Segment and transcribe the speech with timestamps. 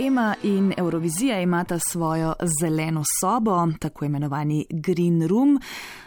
[0.00, 5.60] Ema in Eurovizija imata svojo zeleno sobo, tako imenovani Green Room,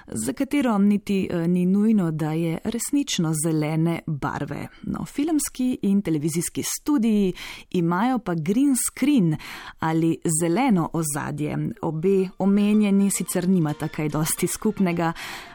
[0.07, 4.67] za katero niti eh, ni nujno, da je resnično zelene barve.
[4.83, 7.33] No, filmski in televizijski studiji
[7.71, 9.37] imajo pa green screen
[9.79, 11.57] ali zeleno ozadje.
[11.81, 15.13] Obe omenjeni sicer nimata kaj dosti skupnega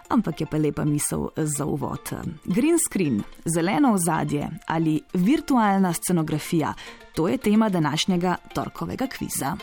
[0.09, 2.13] ampak je pa lepa misel za uvod.
[2.45, 6.75] Green screen, zeleno ozadje ali virtualna scenografija,
[7.15, 9.57] to je tema današnjega torkovega kviza.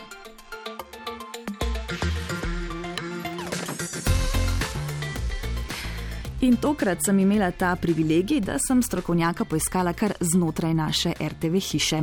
[6.40, 12.00] In tokrat sem imela ta privilegij, da sem strokovnjaka poiskala kar znotraj naše RTV hiše.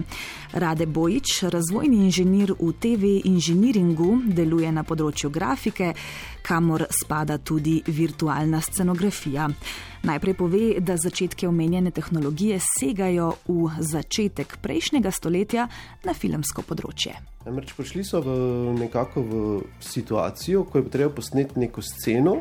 [0.53, 5.91] Rade Bojič, razvojni inženir v TV inženiringu, deluje na področju grafike,
[6.41, 9.51] kamor spada tudi virtualna scenografija.
[10.03, 15.69] Najprej pove, da začetke omenjene tehnologije segajo v začetek prejšnjega stoletja
[16.03, 17.13] na filmsko področje.
[17.45, 18.33] Namreč prišli so v
[18.81, 19.39] nekako v
[19.77, 22.39] situacijo, ko je treba posneti neko sceno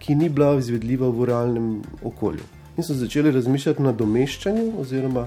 [0.00, 2.46] ki ni bila izvedljiva v realnem okolju.
[2.76, 5.26] In so začeli razmišljati o domeščanju oziroma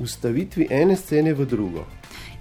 [0.00, 1.86] ustavitvi ene scene v drugo.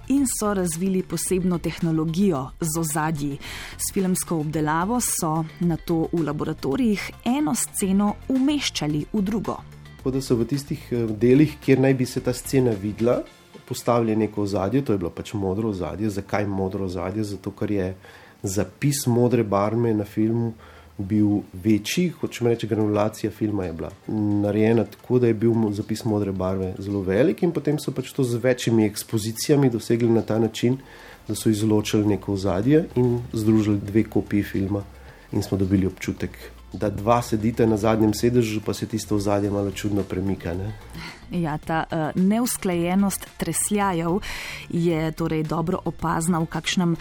[0.09, 3.37] In so razvili posebno tehnologijo z ozadji.
[3.77, 9.59] S filmsko obdelavo so na to v laboratorijih eno sceno umeščali v drugo.
[9.97, 13.19] Tako da so v tistih eh, delih, kjer naj bi se ta scena videla,
[13.67, 16.09] postavili neko ozadje, to je bilo pač modro ozadje.
[16.09, 17.23] Zakaj modro ozadje?
[17.23, 17.93] Zato, ker je
[18.43, 20.53] zapis modre barve na filmu
[20.99, 26.31] bil večji, hočem reči, granulacija filma je bila narejena tako, da je bil zapis modre
[26.31, 30.77] barve zelo velik, in potem so pač to z večjimi ekspozicijami dosegli na ta način,
[31.27, 34.83] da so izločili neko ozadje in združili dve kopiji filma,
[35.31, 36.37] in smo dobili občutek.
[36.73, 40.53] Da dva sedite na zadnjem sedežu, pa se tisto ozadje malo čudno premika.
[40.53, 40.73] Ne?
[41.31, 44.19] Ja, ta uh, neusklajenost tresljajev
[44.69, 46.95] je torej dobro opazna v kakšnem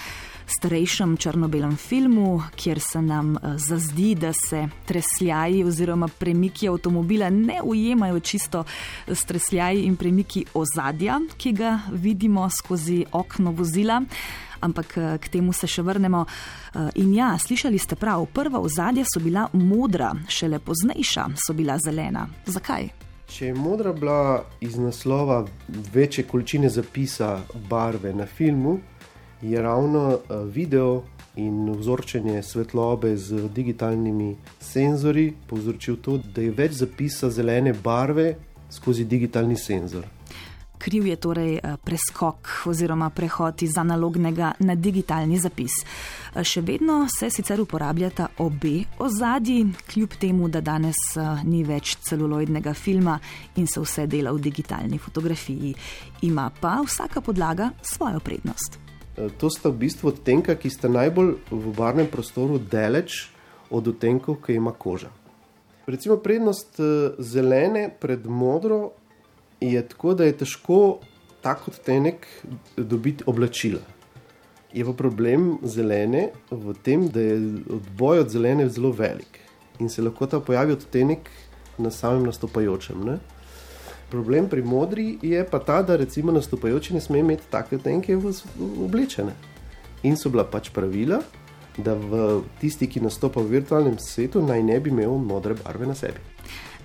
[0.48, 7.60] starejšem črno-belem filmu, kjer se nam eh, zazdi, da se tresljaji oziroma premiki avtomobila ne
[7.64, 8.64] ujemajo čisto
[9.06, 14.03] s tresljaji in premiki ozadja, ki ga vidimo skozi okno vozila.
[14.60, 16.25] Ampak eh, k temu se še vrnemo.
[16.25, 21.78] Eh, in ja, slišali ste prav, prva ozadja so bila modra, šele poznejša so bila
[21.78, 22.26] zelena.
[22.47, 22.88] Zakaj?
[23.28, 25.42] Če je modra bila iz naslova
[25.92, 28.78] večje količine zapisa barve na filmu,
[29.43, 31.03] je ravno eh, video
[31.37, 38.34] in vzorčenje svetlobe z digitalnimi senzori povzročil to, da je več zapisa zelene barve
[38.71, 40.06] skozi digitalni senzor.
[40.78, 45.78] Kriv je torej eh, preskok oziroma prehod iz analognega na digitalni zapis.
[46.34, 50.98] Eh, še vedno se sicer uporabljata obe ozadji, kljub temu, da danes
[51.44, 53.19] ni več celuloidnega filma
[53.56, 55.75] in se vse dela v digitalni fotografiji.
[56.27, 58.88] Ima pa vsaka podlaga svojo prednost.
[59.18, 63.26] Eh, to sta v bistvu odtenka, ki sta najbolj v barvnem prostoru daleč
[63.70, 65.10] od odtenkov, ki ima koža.
[65.86, 68.92] Recimo prednost eh, zelene pred modro
[69.60, 71.00] je tako, da je težko
[71.42, 72.26] tak odtenek
[72.76, 73.82] dobiti oblačila.
[74.72, 77.38] Je pa problem zelene v tem, da je
[77.72, 79.40] odboj od zelene zelo velik
[79.78, 81.30] in se lahko ta pojavi odtenek
[81.78, 83.04] na samem nastopajočem.
[83.06, 83.18] Ne?
[84.10, 88.16] Problem pri modri je pa ta, da recimo nastopajoči ne sme imeti take tenke
[88.84, 89.34] oblečene.
[90.02, 91.20] In so bila pač pravila,
[91.78, 95.94] da v tisti, ki nastopa v virtualnem svetu, naj ne bi imel modre barve na
[95.94, 96.20] sebi.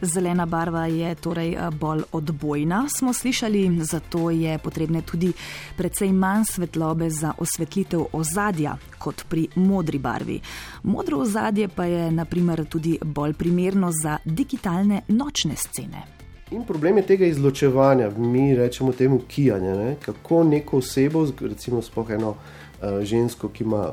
[0.03, 5.31] Zelena barva je torej eh, bolj odbojna, smo slišali, zato je potrebne tudi
[5.77, 10.41] precej manj svetlobe za osvetlitev ozadja kot pri modri barvi.
[10.83, 16.22] Modro ozadje pa je naprimer tudi bolj primerno za digitalne nočne scene.
[16.53, 19.75] In problem je tega izločevanja, mi rečemo temu kijanje.
[19.75, 19.95] Ne?
[20.01, 22.35] Kako neko osebo, recimo spohajno uh,
[22.81, 23.87] eh, žensko, ki ima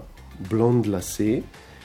[0.51, 1.41] blond lase,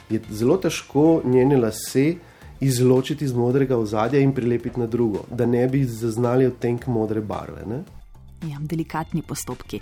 [0.10, 2.16] je zelo težko njene lase
[2.60, 7.64] izločiti iz modrega ozadja in prilepiti na drugo, da ne bi zaznali odtenek modre barve.
[7.66, 7.84] Ne?
[8.52, 9.80] Ja, delikatni postopki.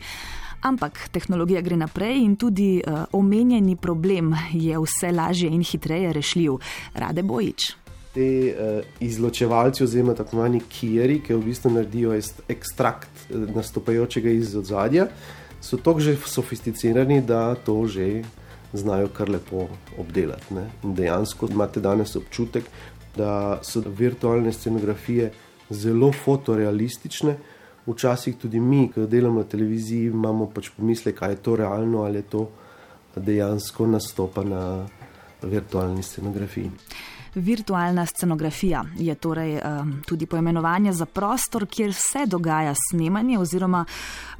[0.61, 6.61] Ampak tehnologija gre naprej in tudi uh, omenjeni problem je vse lažje in hitreje rešljiv.
[6.93, 7.73] Rade bojič
[8.13, 12.13] te uh, izločevalci, oziroma tako imenovani kieri, ki v bistvu naredijo
[12.49, 15.07] ekstrakt eh, nastopajočega iz ozadja,
[15.61, 18.23] so tako že sofisticirani, da to že
[18.73, 19.67] znajo kar lepo
[19.97, 20.53] obdelati.
[20.53, 20.67] Ne?
[20.83, 22.69] In dejansko imate danes občutek,
[23.17, 25.31] da so virtualne scenografije
[25.69, 27.35] zelo fotorealistične.
[27.85, 32.21] Včasih tudi mi, ki delamo na televiziji, imamo pač pomisle, kaj je to realno ali
[32.21, 32.49] je to
[33.15, 34.87] dejansko nastopa na
[35.43, 36.71] virtualni scenografiji.
[37.35, 43.85] Virtualna scenografija je torej um, tudi poimenovanje za prostor, kjer se dogaja snemanje, oziroma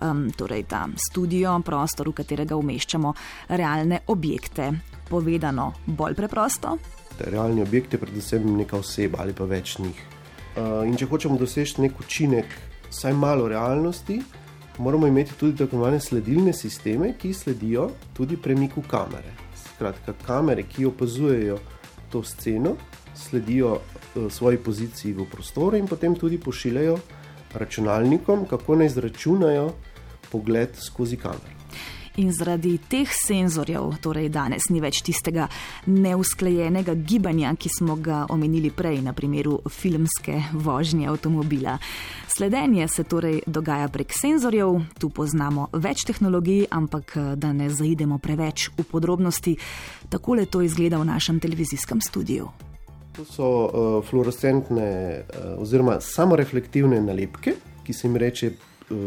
[0.01, 3.13] um, torej ta studio, prostor, v katerega umeščamo
[3.49, 4.71] realne objekte.
[5.09, 6.77] Povedano bolj preprosto.
[7.19, 10.05] Realni objekt je predvsem neka oseba ali pa več njih.
[10.53, 12.57] Uh, in če hočemo doseči nek učinek,
[12.91, 14.21] vsaj malo realnosti,
[14.77, 19.33] moramo imeti tudi tako imenovane sledilne sisteme, ki sledijo tudi premiku kamere.
[19.65, 21.57] Skratka, kamere, ki opazujejo
[22.13, 22.75] to sceno,
[23.17, 26.99] sledijo uh, svoji poziciji v prostoru in potem tudi pošiljajo
[27.57, 29.67] računalnikom, kako naj izračunajo
[30.31, 31.62] pogled skozi kamero.
[32.21, 35.47] In zaradi teh senzorjev, torej danes ni več tistega
[35.89, 41.79] neusklejenega gibanja, ki smo ga omenili prej na primeru filmske vožnje avtomobila.
[42.29, 48.67] Sledenje se torej dogaja prek senzorjev, tu poznamo več tehnologij, ampak da ne zaidemo preveč
[48.77, 49.55] v podrobnosti,
[50.13, 52.51] takole to izgleda v našem televizijskem studiu.
[53.17, 54.85] To so uh, fluorescentne
[55.17, 58.51] uh, oziroma samoreflektivne nalepke, ki se jim reče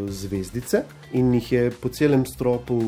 [0.08, 0.82] zvezdice
[1.12, 2.80] in jih je po celem stropu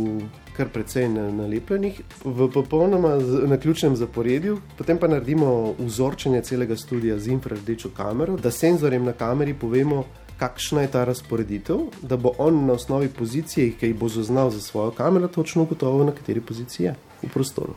[0.56, 3.14] kar precej nalepljenih v popolnoma
[3.46, 4.58] na ključnem zaporedju.
[4.78, 10.04] Potem pa naredimo vzorčenje celega studia z infrardečo kamero, da senzorjem na kameri povemo,
[10.38, 14.60] kakšna je ta razporeditev, da bo on na osnovi pozicije, ki jih bo zaznal za
[14.60, 17.74] svojo kamero, točno ugotovil, na kateri poziciji je v prostoru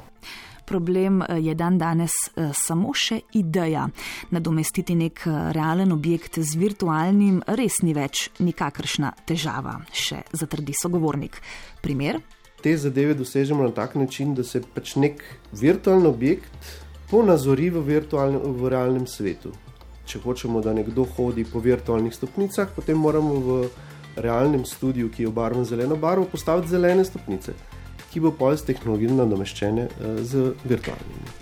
[0.71, 3.87] problem eh, je dan danes eh, samo še ideja.
[4.31, 11.41] Nadomestiti nek eh, realen objekt z virtualnim res ni več nikakršna težava, še zatrdi sogovornik.
[11.83, 12.21] Primer?
[12.61, 15.23] Te zadeve dosežemo na tak način, da se pač nek
[15.57, 16.71] virtualni objekt
[17.11, 19.51] ponazori v, v realnem svetu.
[20.07, 23.59] Če hočemo, da nekdo hodi po virtualnih stopnicah, potem moramo v
[24.21, 27.55] realnem studiu, ki je obarvan zeleno barvo, postaviti zelene stopnice
[28.11, 31.35] ki bo pol s tehnologijo nadomeščene eh, z virtualnimi.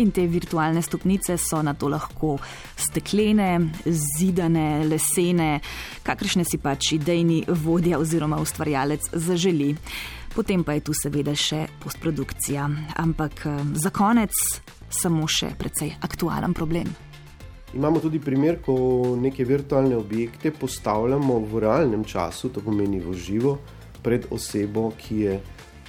[0.00, 2.38] In te virtualne stopnice so na to lahko
[2.80, 5.60] steklene, zidane, lesene,
[6.02, 9.74] kakršne si pač idejni vodja oziroma ustvarjalec zaželi.
[10.32, 12.68] Potem pa je tu seveda še postprodukcija.
[13.04, 14.32] Ampak eh, za konec
[14.92, 16.88] samo še precej aktualen problem.
[17.72, 23.54] Imamo tudi primer, ko neke virtualne objekte postavljamo v realnem času, to pomeni v živo,
[24.04, 25.38] pred osebo, ki je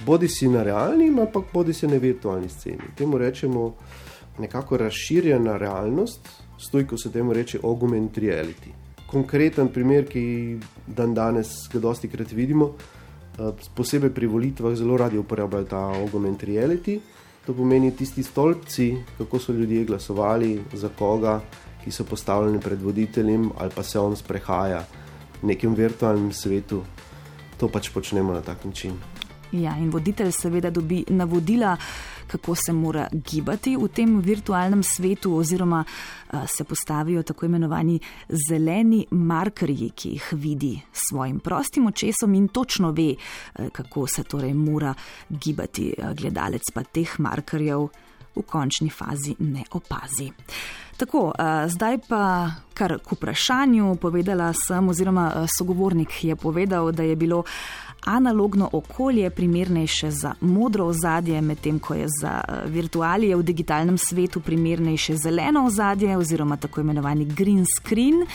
[0.06, 2.94] bodi si na realni, ampak bodi si na virtualni sceni.
[2.96, 3.74] Temu rečemo
[4.38, 8.74] nekako razširjena realnost, stojko se temu reče augmented reality.
[9.06, 12.72] Konkreten primer, ki dan danes ga dosti krat vidimo,
[13.38, 17.00] eh, posebej pri volitvah zelo radi uporabljajo ta augmented reality.
[17.46, 21.40] To pomeni tisti stolpci, kako so ljudje glasovali, za koga,
[21.84, 24.84] ki so postavljeni pred voditeljem ali pa se on sprehaja
[25.42, 26.82] v nekem virtualnem svetu.
[27.58, 29.13] To pač počnemo na tak način.
[29.54, 31.76] Ja, in voditelj seveda dobi navodila,
[32.26, 35.84] kako se mora gibati v tem virtualnem svetu, oziroma
[36.46, 38.00] se postavijo tako imenovani
[38.48, 43.14] zeleni markerji, ki jih vidi s svojim prostim očesom in točno ve,
[43.72, 44.94] kako se torej mora
[45.30, 45.92] gibati.
[46.14, 47.88] Gledalec pa teh markerjev
[48.34, 50.32] v končni fazi ne opazi.
[50.96, 51.32] Tako,
[51.66, 57.44] zdaj pa kar k vprašanju povedala sem, oziroma sogovornik je povedal, da je bilo
[58.04, 64.40] analogno okolje primernejše za modro ozadje, medtem ko je za eh, virtualije v digitalnem svetu
[64.40, 68.26] primernejše zeleno ozadje oziroma tako imenovani green screen.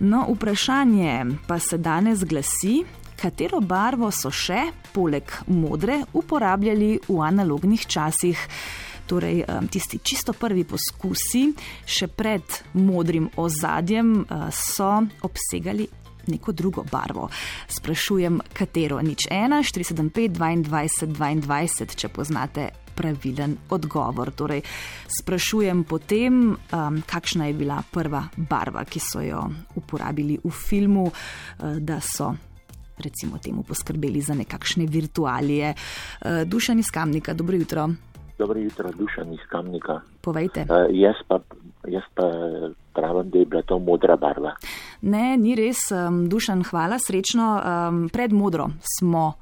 [0.00, 2.84] No, vprašanje pa se danes glasi,
[3.16, 8.48] katero barvo so še, poleg modre, uporabljali v analognih časih.
[9.06, 11.52] Torej, eh, tisti čisto prvi poskusi,
[11.86, 12.42] še pred
[12.72, 15.88] modrim ozadjem, eh, so obsegali
[16.28, 17.28] neko drugo barvo.
[17.68, 24.30] Sprašujem, katero nič ena, 475, 22, 22, če poznate pravilen odgovor.
[24.30, 24.62] Torej,
[25.10, 29.42] sprašujem potem, um, kakšna je bila prva barva, ki so jo
[29.76, 32.34] uporabili v filmu, uh, da so.
[32.94, 35.74] Recimo temu poskrbeli za nekakšne virtualije.
[35.74, 37.88] Uh, Dušan iz Kamnika, dobro jutro.
[38.38, 40.00] Dobro jutro, Dušan iz Kamnika.
[40.20, 40.60] Povejte.
[40.60, 41.38] Uh, jaz, pa,
[41.88, 42.30] jaz pa
[42.92, 44.56] pravim, da je bila to modra barva.
[45.02, 47.46] Ne, ni res, um, dušan, hvala, srečno.
[47.88, 49.32] Um, pred modro smo,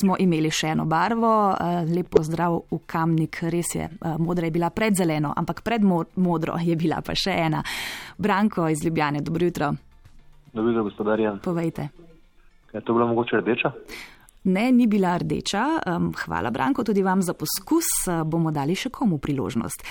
[0.00, 4.56] smo imeli še eno barvo, uh, lepo zdrav v kamnik, res je, uh, modra je
[4.58, 5.84] bila pred zeleno, ampak pred
[6.16, 7.62] modro je bila pa še ena.
[8.18, 9.72] Branko iz Ljubljane, dobro jutro.
[10.52, 11.38] Dobro jutro, gospodarja.
[11.44, 11.88] Povejte.
[12.72, 13.72] Je to bila mogoče rdeča?
[14.44, 15.64] Ne, ni bila rdeča.
[15.86, 17.88] Um, hvala, Branko, tudi vam za poskus.
[18.24, 19.82] Bomo dali še komu priložnost.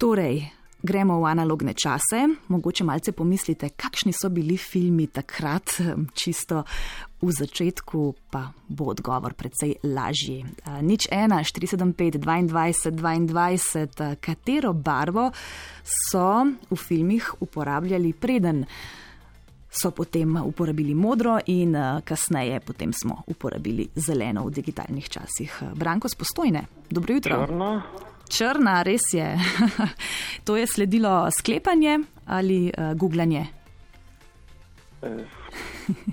[0.00, 0.44] Torej,
[0.82, 5.76] gremo v analogne čase, mogoče malce pomislite, kakšni so bili filmi takrat,
[6.14, 6.64] čisto
[7.20, 10.44] v začetku, pa bo odgovor precej lažji.
[10.80, 12.96] Nič ena, 475, 22,
[13.28, 15.28] 22, katero barvo
[15.84, 18.64] so v filmih uporabljali preden.
[19.70, 25.62] So potem uporabili modro, in kasneje potem smo uporabili zeleno v digitalnih časih.
[25.74, 27.46] Branko, spostojne, dobro jutro.
[27.46, 27.82] Črno,
[28.30, 29.38] Črna, res je.
[30.46, 33.46] to je sledilo sklepanje ali uh, googlanje?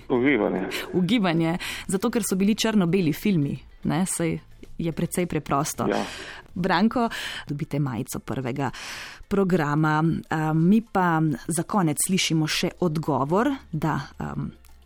[0.10, 0.62] ugibanje.
[1.00, 4.40] Ugibanje, zato ker so bili črno-beli filmi, ne, sej
[4.78, 5.88] je precej preprosto.
[5.90, 6.04] Ja.
[6.54, 7.10] Branko,
[7.48, 8.72] dobite majico prvega
[9.28, 10.04] programa.
[10.54, 14.00] Mi pa za konec slišimo še odgovor, da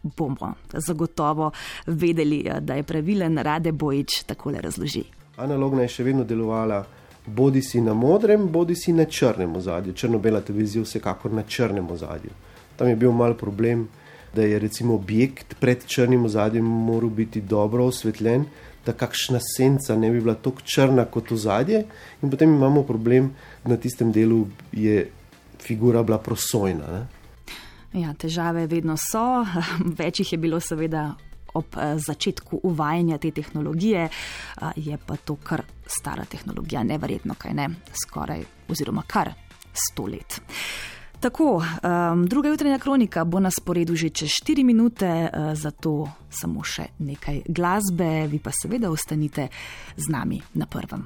[0.04, 1.52] bomo zagotovo
[1.86, 5.04] vedeli, da je pravilen, rade bojič takole razloži.
[5.38, 6.84] Analogna je še vedno delovala
[7.26, 9.94] bodi si na modrem, bodi si na črnem ozadju.
[9.94, 12.32] Črno-bela televizija vsekakor na črnem ozadju.
[12.76, 13.88] Tam je bil mal problem,
[14.36, 18.46] da je recimo objekt pred črnim ozadjem moral biti dobro osvetljen,
[18.86, 21.84] da kakšna senca ne bi bila tako črna kot ozadje,
[22.22, 23.32] in potem imamo problem,
[23.64, 25.10] da na tistem delu je
[25.62, 26.88] figura bila prosojna.
[26.92, 28.02] Ne?
[28.02, 29.44] Ja, težave vedno so,
[30.00, 31.12] več jih je bilo seveda
[31.54, 37.54] ob eh, začetku uvajanja te tehnologije, eh, je pa to kar stara tehnologija, neverjetno, kaj
[37.54, 37.70] ne,
[38.06, 39.34] skoraj oziroma kar
[39.74, 40.42] sto let.
[41.22, 41.64] Tako,
[42.14, 46.88] um, druga jutranja kronika bo na sporedu že čez 4 minute, uh, zato samo še
[46.98, 49.48] nekaj glasbe, vi pa seveda ostanite
[49.98, 51.06] z nami na prvem.